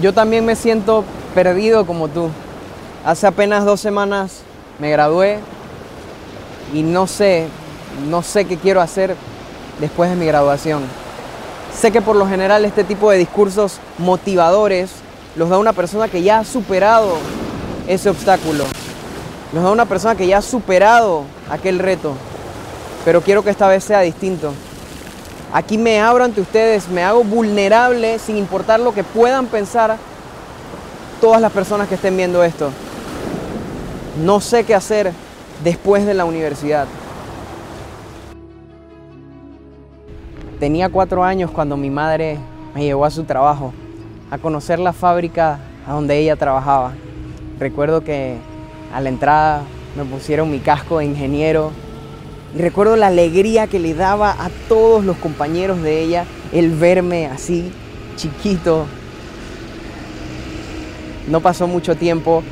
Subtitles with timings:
[0.00, 2.30] Yo también me siento perdido como tú.
[3.04, 4.40] Hace apenas dos semanas
[4.78, 5.40] me gradué
[6.72, 7.48] y no sé,
[8.08, 9.14] no sé qué quiero hacer
[9.78, 10.82] después de mi graduación.
[11.78, 14.90] Sé que por lo general este tipo de discursos motivadores
[15.36, 17.18] los da una persona que ya ha superado
[17.86, 18.64] ese obstáculo.
[19.52, 22.14] Los da una persona que ya ha superado aquel reto.
[23.04, 24.52] Pero quiero que esta vez sea distinto.
[25.52, 29.96] Aquí me abro ante ustedes, me hago vulnerable sin importar lo que puedan pensar
[31.20, 32.70] todas las personas que estén viendo esto.
[34.24, 35.12] No sé qué hacer
[35.64, 36.86] después de la universidad.
[40.60, 42.38] Tenía cuatro años cuando mi madre
[42.74, 43.72] me llevó a su trabajo,
[44.30, 46.92] a conocer la fábrica a donde ella trabajaba.
[47.58, 48.36] Recuerdo que
[48.94, 49.62] a la entrada
[49.96, 51.72] me pusieron mi casco de ingeniero
[52.54, 57.26] y recuerdo la alegría que le daba a todos los compañeros de ella el verme
[57.26, 57.70] así,
[58.16, 58.86] chiquito.
[61.28, 62.42] No pasó mucho tiempo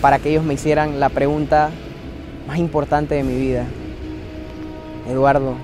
[0.00, 1.70] para que ellos me hicieran la pregunta
[2.48, 3.66] más importante de mi vida.
[5.08, 5.54] Eduardo,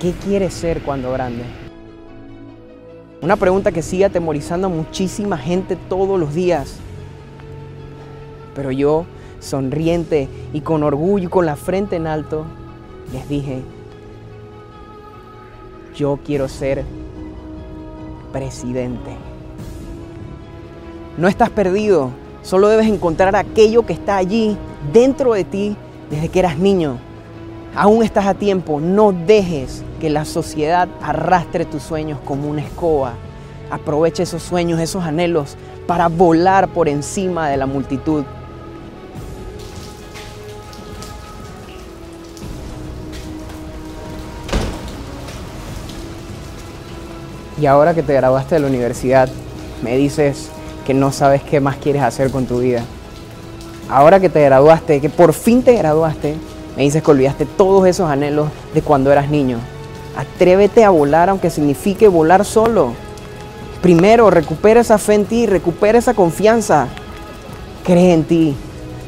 [0.00, 1.42] ¿qué quieres ser cuando grande?
[3.20, 6.76] Una pregunta que sigue atemorizando a muchísima gente todos los días.
[8.54, 9.06] Pero yo,
[9.40, 12.46] sonriente y con orgullo y con la frente en alto,
[13.12, 13.62] les dije,
[15.94, 16.84] yo quiero ser
[18.32, 19.16] presidente.
[21.16, 22.10] No estás perdido,
[22.42, 24.56] solo debes encontrar aquello que está allí
[24.92, 25.76] dentro de ti
[26.10, 26.98] desde que eras niño.
[27.74, 33.14] Aún estás a tiempo, no dejes que la sociedad arrastre tus sueños como una escoba.
[33.70, 38.24] Aprovecha esos sueños, esos anhelos para volar por encima de la multitud.
[47.60, 49.28] Y ahora que te graduaste de la universidad,
[49.82, 50.48] me dices
[50.86, 52.82] que no sabes qué más quieres hacer con tu vida.
[53.88, 56.34] Ahora que te graduaste, que por fin te graduaste,
[56.76, 59.58] me dices que olvidaste todos esos anhelos de cuando eras niño.
[60.16, 62.92] Atrévete a volar aunque signifique volar solo.
[63.80, 66.88] Primero, recupera esa fe en ti, recupera esa confianza.
[67.84, 68.54] Cree en ti.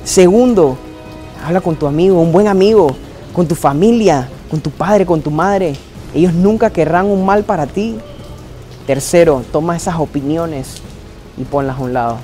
[0.04, 0.76] Segundo,
[1.44, 2.94] habla con tu amigo, un buen amigo,
[3.34, 5.75] con tu familia, con tu padre, con tu madre.
[6.14, 7.98] Ellos nunca querrán un mal para ti.
[8.88, 10.76] Tercero, toma esas opiniones
[11.37, 12.16] y ponlas a un lado.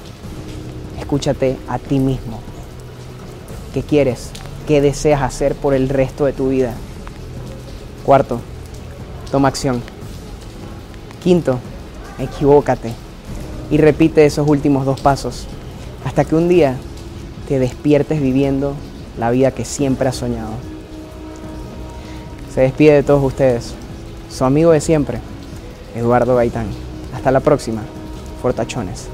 [0.98, 2.40] Escúchate a ti mismo.
[3.74, 4.30] ¿Qué quieres?
[4.66, 6.72] ¿Qué deseas hacer por el resto de tu vida?
[8.02, 8.40] Cuarto,
[9.30, 9.82] toma acción.
[11.22, 11.58] Quinto,
[12.18, 12.94] equivócate
[13.70, 15.46] y repite esos últimos dos pasos
[16.06, 16.78] hasta que un día
[17.46, 18.72] te despiertes viviendo
[19.18, 20.52] la vida que siempre has soñado.
[22.54, 23.74] Se despide de todos ustedes,
[24.30, 25.20] su amigo de siempre,
[25.94, 26.66] Eduardo Gaitán.
[27.14, 27.82] Hasta la próxima,
[28.42, 29.08] Fortachones.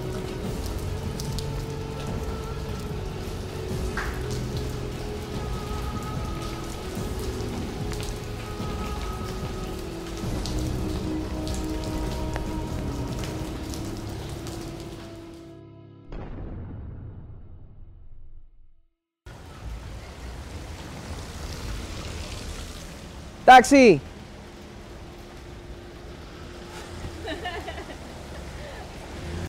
[23.45, 24.01] Taxi!